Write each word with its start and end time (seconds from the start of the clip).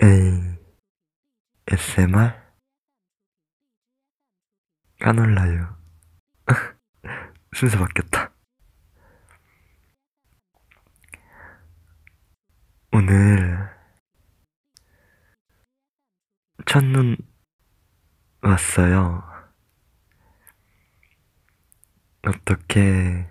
에이, 0.00 0.56
SMR? 1.66 2.32
까놀라요. 5.00 5.76
순서 7.56 7.78
바뀌었다. 7.78 8.32
오늘 12.92 13.68
첫눈 16.66 17.16
왔어요. 18.42 19.24
어떻게 22.24 23.28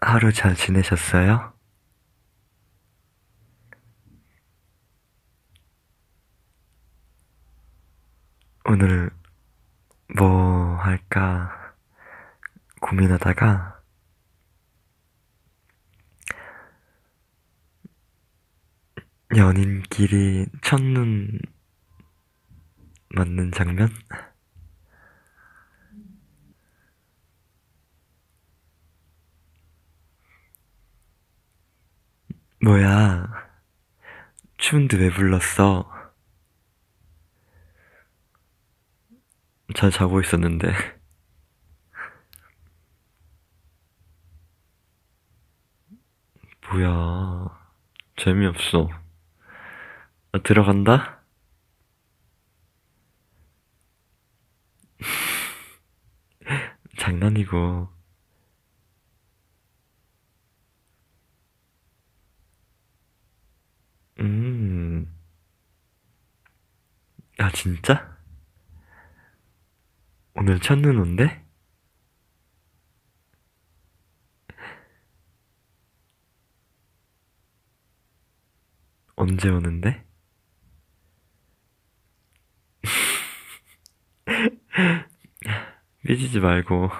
하루 0.00 0.32
잘 0.32 0.56
지내셨어요? 0.56 1.53
오늘 8.66 9.10
뭐 10.16 10.76
할까 10.76 11.74
고민하다가 12.80 13.82
연인끼리 19.36 20.46
첫눈 20.62 21.38
맞는 23.14 23.52
장면? 23.52 23.88
뭐야, 32.62 33.28
추운데 34.58 34.96
왜 34.96 35.10
불렀어? 35.10 35.93
잘 39.74 39.90
자고 39.90 40.20
있었는데. 40.20 40.72
뭐야, 46.70 47.48
재미없어. 48.16 48.88
나 50.32 50.40
들어간다? 50.42 51.22
장난이고. 56.98 57.88
음. 64.20 65.06
아, 67.38 67.50
진짜? 67.52 68.13
오늘 70.46 70.60
첫눈 70.60 70.98
온대? 70.98 71.42
언제 79.16 79.48
오는데? 79.48 80.04
삐지지 86.06 86.40
말고. 86.40 86.90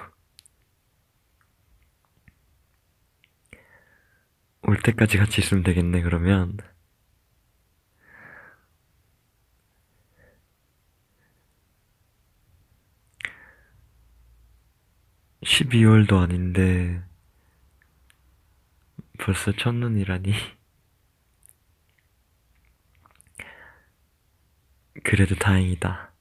올 4.63 4.81
때까지 4.81 5.19
같이 5.19 5.41
있으면 5.41 5.61
되겠네, 5.61 6.01
그러면. 6.01 6.57
12월도 15.65 16.19
아닌데, 16.19 17.03
벌써 19.17 19.51
첫눈이라니. 19.51 20.31
그래도 25.03 25.35
다행이다. 25.35 26.11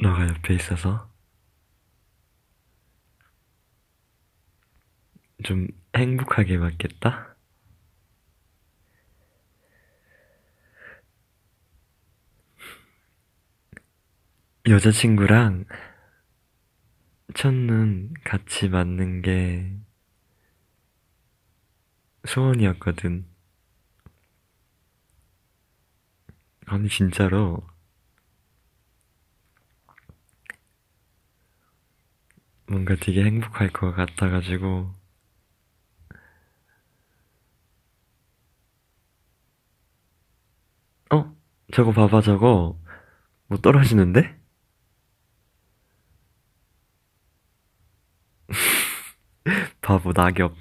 너가 0.00 0.28
옆에 0.28 0.54
있어서. 0.54 1.10
좀 5.44 5.66
행복하게 5.96 6.58
맞겠다? 6.58 7.34
여자친구랑 14.68 15.64
첫눈 17.34 18.14
같이 18.24 18.68
맞는 18.68 19.22
게 19.22 19.76
소원이었거든. 22.26 23.24
아니, 26.66 26.88
진짜로. 26.88 27.62
뭔가 32.66 32.96
되게 32.96 33.22
행복할 33.24 33.68
것 33.70 33.92
같아가지고. 33.94 34.92
어? 41.12 41.32
저거 41.72 41.92
봐봐, 41.92 42.22
저거. 42.22 42.78
뭐 43.48 43.58
떨어지는데? 43.58 44.36
바보, 49.82 50.12
낙엽. 50.12 50.54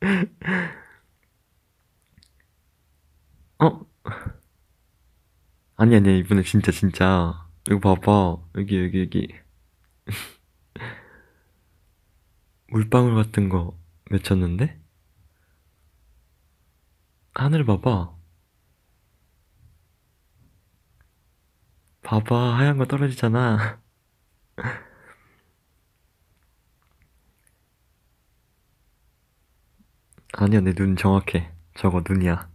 어? 3.58 3.86
아니, 5.76 5.94
아니, 5.96 6.18
이번에 6.18 6.42
진짜, 6.42 6.72
진짜. 6.72 7.46
이거 7.68 7.78
봐봐. 7.80 8.36
여기, 8.56 8.82
여기, 8.82 9.00
여기. 9.00 9.28
물방울 12.68 13.14
같은 13.14 13.48
거 13.48 13.78
맺혔는데? 14.10 14.80
하늘 17.34 17.64
봐봐. 17.64 18.15
봐봐, 22.06 22.56
하얀 22.58 22.78
거 22.78 22.86
떨어지잖아. 22.86 23.82
아니야, 30.34 30.60
내 30.60 30.72
눈 30.72 30.94
정확해. 30.96 31.50
저거 31.76 32.02
눈이야. 32.08 32.48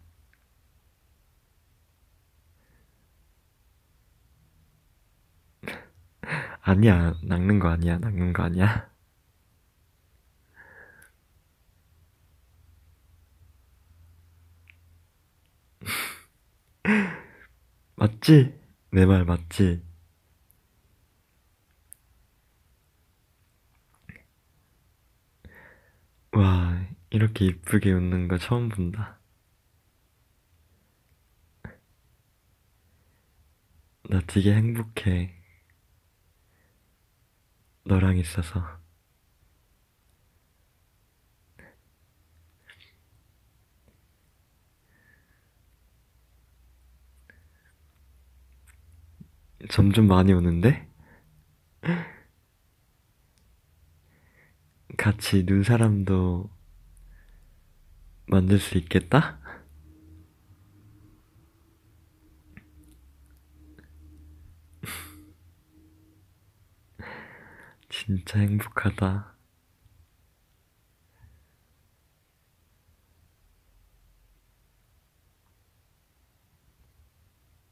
아니야, 6.62 7.14
낚는 7.24 7.60
거 7.60 7.70
아니야, 7.70 7.98
낚는 7.98 8.34
거 8.34 8.44
아니야. 8.44 8.90
맞지? 17.96 18.54
내 18.92 19.06
말 19.06 19.26
맞지? 19.26 19.82
와, 26.34 26.86
이렇게 27.10 27.46
이쁘게 27.46 27.94
웃는 27.94 28.28
거 28.28 28.38
처음 28.38 28.68
본다. 28.70 29.18
나 34.10 34.22
되게 34.28 34.54
행복해. 34.54 35.34
너랑 37.84 38.18
있어서. 38.18 38.81
점점 49.70 50.08
많이 50.08 50.34
오는데? 50.34 50.88
같이 54.98 55.46
눈 55.46 55.64
사람도 55.64 56.50
만들 58.28 58.60
수 58.60 58.78
있겠다? 58.78 59.40
진짜 67.90 68.40
행복하다. 68.40 69.36